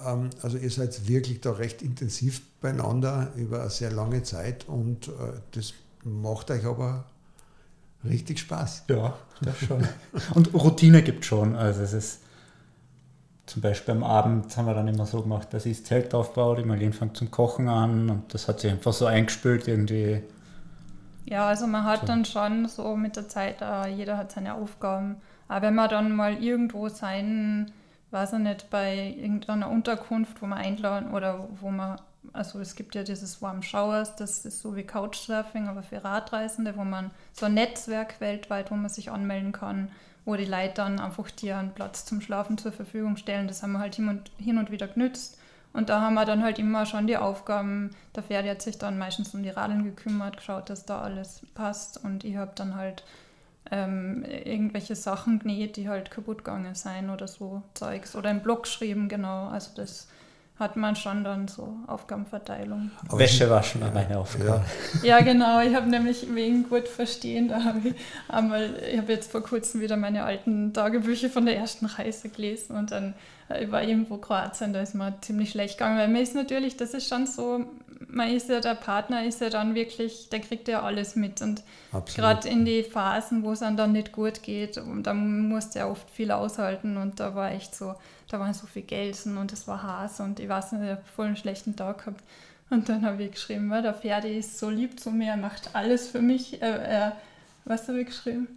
[0.04, 5.08] Ähm, also ihr seid wirklich da recht intensiv beieinander über eine sehr lange Zeit und
[5.08, 5.12] äh,
[5.52, 7.04] das macht euch aber
[8.04, 8.84] richtig Spaß.
[8.88, 9.86] Ja, das schon.
[10.34, 11.56] und Routine gibt schon.
[11.56, 12.20] Also es ist
[13.46, 16.56] zum Beispiel am Abend haben wir dann immer so gemacht, dass ich das Zelt aufbaue,
[16.56, 20.22] die Marlene fängt zum Kochen an und das hat sich einfach so eingespült irgendwie.
[21.26, 22.06] Ja, also man hat so.
[22.06, 25.16] dann schon so mit der Zeit, uh, jeder hat seine Aufgaben.
[25.48, 27.70] Aber wenn man dann mal irgendwo seinen
[28.14, 32.00] weiß ich nicht, bei irgendeiner Unterkunft, wo man einladen oder wo man,
[32.32, 36.76] also es gibt ja dieses Warm Showers, das ist so wie Couchsurfing, aber für Radreisende,
[36.76, 39.90] wo man so ein Netzwerk weltweit, wo man sich anmelden kann,
[40.24, 43.46] wo die Leute dann einfach dir einen Platz zum Schlafen zur Verfügung stellen.
[43.46, 45.38] Das haben wir halt hin und, hin und wieder genützt.
[45.72, 48.96] Und da haben wir dann halt immer schon die Aufgaben, der Pferd hat sich dann
[48.96, 53.02] meistens um die Radeln gekümmert, geschaut, dass da alles passt und ich habe dann halt
[53.70, 58.14] ähm, irgendwelche Sachen genäht, die halt kaputt gegangen sind oder so Zeugs.
[58.14, 59.48] Oder im Blog geschrieben, genau.
[59.48, 60.08] Also das
[60.58, 62.92] hat man schon dann so Aufgabenverteilung.
[63.10, 64.64] Wäsche waschen war meine Aufgabe.
[65.02, 65.60] Ja, ja genau.
[65.60, 67.94] Ich habe nämlich wegen gut verstehen, da habe ich
[68.28, 72.76] einmal, ich habe jetzt vor kurzem wieder meine alten Tagebücher von der ersten Reise gelesen
[72.76, 73.14] und dann
[73.48, 77.08] war irgendwo Kroatien, da ist mir ziemlich schlecht gegangen, weil man ist natürlich, das ist
[77.08, 77.64] schon so,
[78.08, 81.62] man ist ja, der Partner ist ja dann wirklich, der kriegt ja alles mit und
[82.14, 86.08] gerade in die Phasen, wo es dann, dann nicht gut geht, da musste er oft
[86.10, 87.94] viel aushalten und da war echt so,
[88.28, 91.02] da waren so viele Gelsen und es war Hass und ich weiß nicht, ich habe
[91.14, 92.22] voll einen schlechten Tag gehabt.
[92.70, 96.08] Und dann habe ich geschrieben, der Ferdi ist so lieb zu mir, er macht alles
[96.08, 96.62] für mich.
[96.62, 97.16] Er, er,
[97.64, 98.48] was habe ich geschrieben?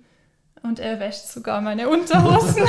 [0.67, 2.55] Und er wäscht sogar meine Unterhosen.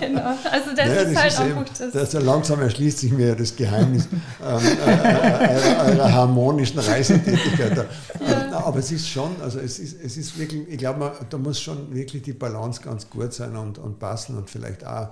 [0.00, 0.36] genau.
[0.50, 2.10] Also das ja, ist das halt ist einfach das.
[2.10, 2.22] das.
[2.22, 7.76] Langsam erschließt sich mir das Geheimnis ähm, äh, eurer, eurer, harmonischen Reisetätigkeit.
[7.76, 7.84] Ja.
[8.20, 11.60] Ähm, aber es ist schon, also es ist, es ist wirklich, ich glaube, da muss
[11.60, 15.08] schon wirklich die Balance ganz gut sein und, und passen und vielleicht auch,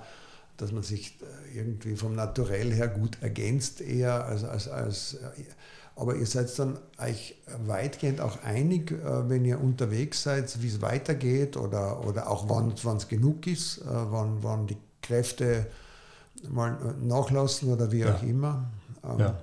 [0.55, 5.17] dass man sich äh, irgendwie vom Naturell her gut ergänzt, eher als, als, als
[5.95, 10.81] aber ihr seid dann euch weitgehend auch einig, äh, wenn ihr unterwegs seid, wie es
[10.81, 15.67] weitergeht oder, oder auch wann es genug ist, äh, wann, wann die Kräfte
[16.49, 18.15] mal äh, nachlassen oder wie ja.
[18.15, 18.65] auch immer.
[19.03, 19.35] Ähm, ja.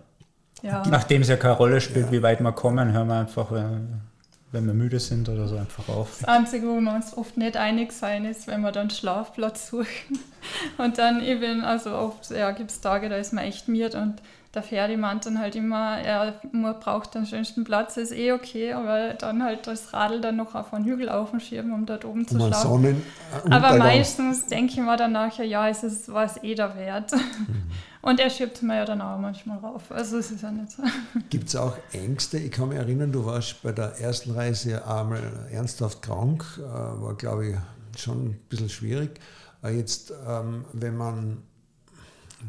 [0.63, 0.83] Ja.
[0.89, 2.13] Nachdem es ja keine Rolle spielt, ja.
[2.13, 3.53] wie weit wir kommen, hören wir einfach.
[3.53, 6.17] wenn wir müde sind oder so, einfach auf.
[6.21, 10.19] Das Einzige, wo wir uns oft nicht einig sein, ist, wenn wir dann Schlafplatz suchen.
[10.79, 14.23] Und dann eben, also oft, ja, gibt es Tage, da ist man echt miert und
[14.55, 16.41] der Ferdi meint dann halt immer, er
[16.81, 20.73] braucht den schönsten Platz, ist eh okay, aber dann halt das Radl dann noch auf
[20.73, 22.85] einen Hügel aufschieben, um dort oben zu schlafen.
[22.85, 26.75] Äh, aber meistens denke ich mir dann nachher, ja, es ist, war es eh der
[26.77, 27.13] Wert.
[27.13, 27.65] Mhm.
[28.01, 29.91] Und er schiebt mir ja dann auch manchmal rauf.
[29.91, 30.83] Also es ist ja nicht so.
[31.31, 32.39] Gibt es auch Ängste?
[32.39, 37.15] Ich kann mich erinnern, du warst bei der ersten Reise einmal ernsthaft krank, äh, war
[37.17, 39.21] glaube ich schon ein bisschen schwierig.
[39.63, 41.43] Jetzt, ähm, wenn man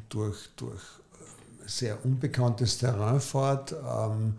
[0.10, 0.99] durch, durch
[1.70, 4.36] sehr unbekanntes Terrain fährt, ähm,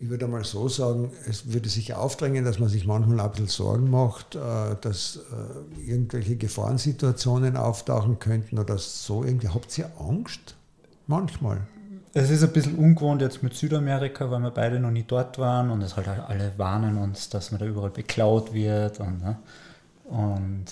[0.00, 3.48] ich würde mal so sagen, es würde sich aufdrängen, dass man sich manchmal ein bisschen
[3.48, 9.48] Sorgen macht, äh, dass äh, irgendwelche Gefahrensituationen auftauchen könnten oder so irgendwie.
[9.48, 10.54] Habt ihr Angst?
[11.08, 11.66] Manchmal.
[12.14, 15.70] Es ist ein bisschen ungewohnt jetzt mit Südamerika, weil wir beide noch nie dort waren
[15.70, 19.36] und es halt alle warnen uns, dass man da überall beklaut wird und, ne?
[20.04, 20.64] und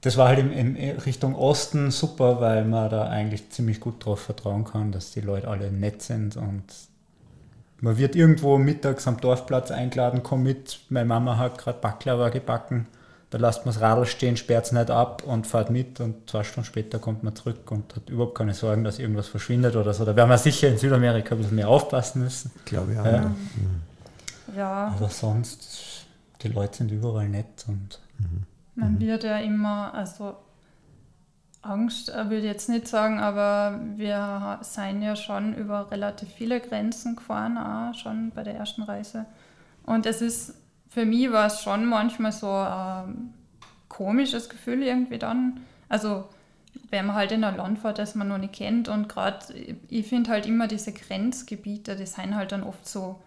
[0.00, 4.20] das war halt in, in, Richtung Osten super, weil man da eigentlich ziemlich gut drauf
[4.20, 6.64] vertrauen kann, dass die Leute alle nett sind und
[7.80, 12.86] man wird irgendwo mittags am Dorfplatz eingeladen, komm mit, meine Mama hat gerade Baklava gebacken,
[13.30, 16.44] da lasst man das Radl stehen, sperrt es nicht ab und fährt mit und zwei
[16.44, 20.04] Stunden später kommt man zurück und hat überhaupt keine Sorgen, dass irgendwas verschwindet oder so.
[20.04, 22.50] Da werden wir sicher in Südamerika ein bisschen mehr aufpassen müssen.
[22.56, 23.06] Ich glaube ja.
[23.06, 23.30] ja.
[24.56, 24.94] ja.
[24.96, 26.06] Aber sonst,
[26.42, 28.46] die Leute sind überall nett und mhm.
[28.78, 29.00] Man mhm.
[29.00, 30.36] wird ja immer, also
[31.62, 36.60] Angst äh, würde ich jetzt nicht sagen, aber wir sind ja schon über relativ viele
[36.60, 39.26] Grenzen gefahren, auch schon bei der ersten Reise.
[39.84, 40.54] Und es ist,
[40.88, 43.34] für mich war es schon manchmal so ein ähm,
[43.88, 45.60] komisches Gefühl irgendwie dann.
[45.88, 46.28] Also
[46.90, 49.52] wenn man halt in ein Land fährt, das man noch nicht kennt und gerade,
[49.88, 53.20] ich finde halt immer diese Grenzgebiete, die sind halt dann oft so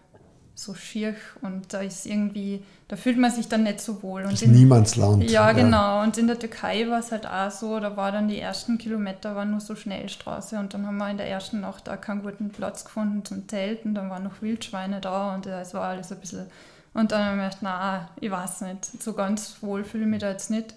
[0.54, 4.22] so schier und da ist irgendwie, da fühlt man sich dann nicht so wohl.
[4.22, 5.24] Und das ist Niemandsland.
[5.24, 6.02] Ja, ja, genau.
[6.02, 9.34] Und in der Türkei war es halt auch so, da war dann die ersten Kilometer
[9.34, 12.50] waren nur so Schnellstraße und dann haben wir in der ersten Nacht auch keinen guten
[12.50, 16.46] Platz gefunden zum Zelten, dann waren noch Wildschweine da und es war alles ein bisschen.
[16.94, 20.20] Und dann habe ich gedacht, na, ich weiß nicht, so ganz wohl fühle ich mich
[20.20, 20.74] da jetzt nicht.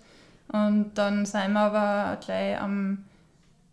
[0.47, 2.99] Und dann sind wir aber gleich am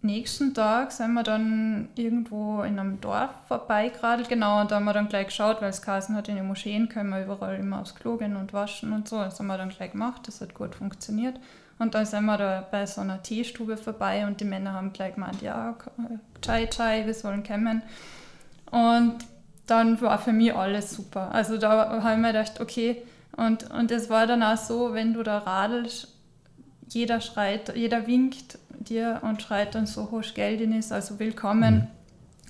[0.03, 4.93] nächsten Tag sind wir dann irgendwo in einem Dorf vorbeigeradelt, genau, und da haben wir
[4.93, 7.95] dann gleich geschaut, weil es Kassen hat, in den Moscheen können wir überall immer aufs
[7.95, 9.19] Klo gehen und waschen und so.
[9.19, 11.39] Das haben wir dann gleich gemacht, das hat gut funktioniert.
[11.79, 15.15] Und dann sind wir da bei so einer Teestube vorbei und die Männer haben gleich
[15.15, 15.75] gemeint, ja,
[16.41, 17.83] Chai Chai, wir sollen kommen.
[18.71, 19.17] Und
[19.67, 21.33] dann war für mich alles super.
[21.33, 23.03] Also da habe ich mir gedacht, okay,
[23.37, 26.12] und, und es war dann auch so, wenn du da radelst,
[26.89, 31.75] jeder schreit, jeder winkt dir und schreit dann so hoch Geld in ist, also willkommen.
[31.75, 31.89] Mhm.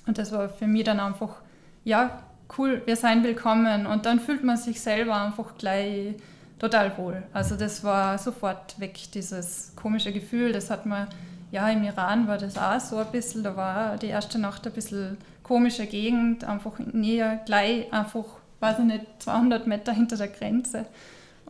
[0.07, 1.35] Und das war für mich dann einfach,
[1.83, 2.23] ja,
[2.57, 3.85] cool, wir seien willkommen.
[3.85, 6.15] Und dann fühlt man sich selber einfach gleich
[6.59, 7.23] total wohl.
[7.33, 10.51] Also das war sofort weg, dieses komische Gefühl.
[10.51, 11.07] Das hat man,
[11.51, 14.73] ja, im Iran war das auch so ein bisschen, da war die erste Nacht ein
[14.73, 18.25] bisschen komische Gegend, einfach näher, gleich einfach,
[18.59, 20.85] weiß ich nicht, 200 Meter hinter der Grenze.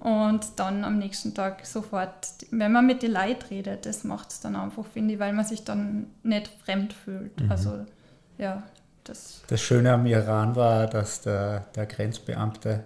[0.04, 4.42] Und dann am nächsten Tag sofort, wenn man mit den Leuten redet, das macht es
[4.42, 7.39] dann einfach, finde ich, weil man sich dann nicht fremd fühlt.
[7.39, 7.50] Mhm.
[7.50, 7.86] Also,
[8.38, 8.63] ja,
[9.06, 9.44] das.
[9.48, 12.84] Das Schöne am Iran war, dass der, der Grenzbeamte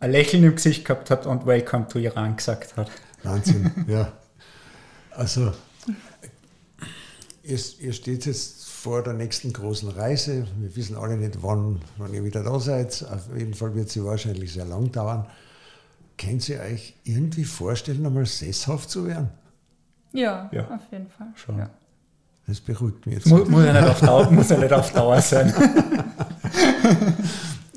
[0.00, 2.90] ein Lächeln im Gesicht gehabt hat und Welcome to Iran gesagt hat.
[3.22, 4.10] Wahnsinn, ja.
[5.12, 5.52] Also,
[7.44, 10.48] ihr, ihr steht jetzt vor der nächsten großen Reise.
[10.58, 13.06] Wir wissen alle nicht, wann, wann ihr wieder da seid.
[13.08, 15.28] Auf jeden Fall wird sie wahrscheinlich sehr lang dauern.
[16.16, 19.30] Können Sie euch irgendwie vorstellen, einmal sesshaft zu werden?
[20.12, 20.68] Ja, ja.
[20.68, 21.28] auf jeden Fall.
[21.34, 21.58] Schon.
[21.58, 21.70] Ja.
[22.46, 23.26] Das beruhigt mich jetzt.
[23.26, 25.52] Muss, muss, ja nicht auf Dauer, muss ja nicht auf Dauer sein.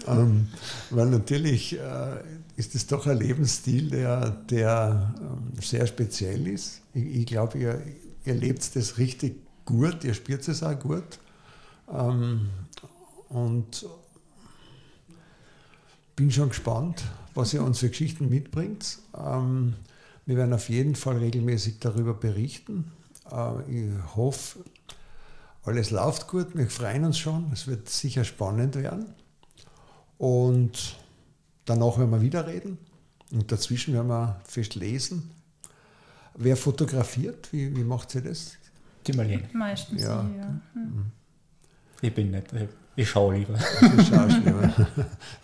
[0.07, 0.47] ähm,
[0.89, 2.17] weil natürlich äh,
[2.57, 6.81] ist es doch ein Lebensstil, der, der ähm, sehr speziell ist.
[6.93, 7.81] Ich, ich glaube, ihr,
[8.25, 11.19] ihr lebt das richtig gut, ihr spürt es auch gut.
[11.89, 12.49] Ähm,
[13.29, 13.85] und
[16.15, 17.03] bin schon gespannt,
[17.37, 18.99] was ihr uns für Geschichten mitbringt.
[19.15, 19.75] Ähm,
[20.25, 22.91] wir werden auf jeden Fall regelmäßig darüber berichten.
[23.31, 24.59] Äh, ich hoffe,
[25.63, 26.55] alles läuft gut.
[26.55, 27.51] Wir freuen uns schon.
[27.53, 29.05] Es wird sicher spannend werden.
[30.17, 30.97] Und
[31.65, 32.77] danach werden wir wieder reden.
[33.31, 35.29] Und dazwischen werden wir fest lesen.
[36.35, 37.51] Wer fotografiert?
[37.51, 38.57] Wie, wie macht sie das?
[39.05, 39.49] Die Marlene.
[39.53, 40.23] Meistens ja.
[40.23, 40.61] Sie, ja.
[40.73, 41.05] Hm.
[42.01, 42.53] Ich bin nicht.
[42.53, 42.67] Ich
[43.05, 43.53] schaue lieber.
[43.79, 44.73] Du schaust lieber.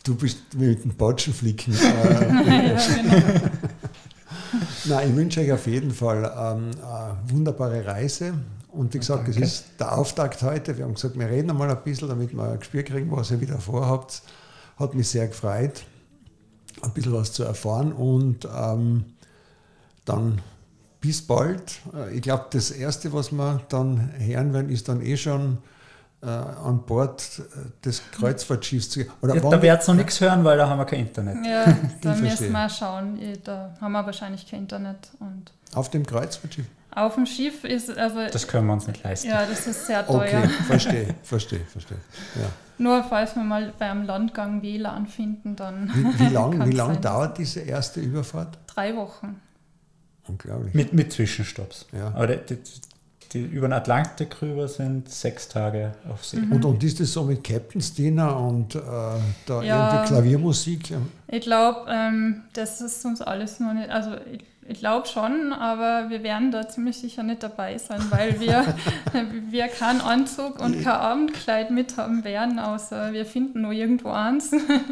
[0.04, 1.74] Du bist mit dem Botschenflicken.
[1.74, 2.76] Äh,
[3.06, 3.22] genau.
[4.86, 8.34] Nein, ich wünsche euch auf jeden Fall ähm, eine wunderbare Reise.
[8.72, 10.76] Und wie gesagt, es ist der Auftakt heute.
[10.78, 13.40] Wir haben gesagt, wir reden einmal ein bisschen, damit wir ein Gespür kriegen, was ihr
[13.40, 14.24] wieder vorhabt.
[14.78, 15.84] Hat mich sehr gefreut.
[16.82, 19.06] ein bisschen was zu erfahren und ähm,
[20.06, 20.42] dann
[21.02, 21.82] bis bald.
[21.94, 25.60] Äh, ich glaube, das Erste, was wir dann hören werden, ist dann eh schon
[26.24, 27.42] äh, an Bord
[27.84, 28.98] des Kreuzfahrtschiffs.
[29.22, 31.46] Oder ja, da werdet ihr noch nichts hören, weil da haben wir kein Internet.
[31.46, 31.66] Ja,
[32.02, 33.20] da müssen wir schauen.
[33.44, 35.10] Da haben wir wahrscheinlich kein Internet.
[35.20, 36.66] Und Auf dem Kreuzfahrtschiff?
[36.96, 38.20] Auf dem Schiff ist also.
[38.32, 39.28] Das können wir uns nicht leisten.
[39.28, 40.44] Ja, das ist sehr teuer.
[40.44, 41.98] Okay, verstehe, verstehe, verstehe.
[42.36, 42.50] Ja.
[42.78, 45.92] Nur falls wir mal beim Landgang WLAN finden, dann.
[45.94, 48.60] Wie, wie lange lang dauert diese erste Überfahrt?
[48.68, 49.42] Drei Wochen.
[50.28, 50.74] Unglaublich.
[50.74, 51.88] Mit, mit Zwischenstopps.
[51.92, 52.08] Ja.
[52.14, 52.58] Aber die,
[53.34, 56.38] die, über den Atlantik rüber sind sechs Tage auf See.
[56.38, 56.54] Mhm.
[56.54, 58.80] Und, und ist das so mit Captain's Dinner und äh,
[59.46, 60.94] da ja, irgendwie Klaviermusik?
[61.28, 63.90] Ich glaube, ähm, das ist uns alles noch nicht.
[63.90, 68.40] Also ich, ich glaube schon, aber wir werden da ziemlich sicher nicht dabei sein, weil
[68.40, 68.76] wir,
[69.50, 74.52] wir keinen Anzug und kein Abendkleid mit haben werden, außer wir finden nur irgendwo eins,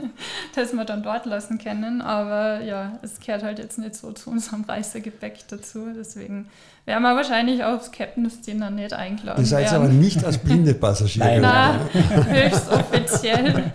[0.55, 2.01] das wir dann dort lassen können.
[2.01, 5.87] Aber ja, es gehört halt jetzt nicht so zu unserem Reisegepäck dazu.
[5.95, 6.47] Deswegen
[6.85, 9.41] werden wir wahrscheinlich aufs Captain's Dinner nicht eingeladen.
[9.41, 9.85] Ihr seid werden.
[9.85, 11.39] aber nicht als blinde Passagiere.
[11.39, 11.79] Nein,
[12.29, 13.71] höchst offiziell.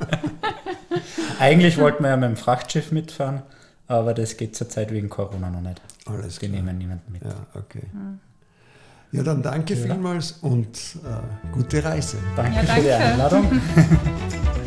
[1.39, 3.43] Eigentlich wollten wir ja mit dem Frachtschiff mitfahren
[3.89, 5.81] aber das geht zurzeit wegen Corona noch nicht.
[6.07, 7.23] Alles Die nehmen niemanden mit.
[7.23, 7.83] Ja, okay.
[9.13, 9.87] Ja, dann danke ja.
[9.87, 12.19] vielmals und äh, gute Reise.
[12.35, 12.73] Danke, ja, danke.
[12.75, 13.61] für die Einladung.